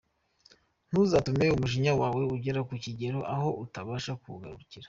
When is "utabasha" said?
3.63-4.11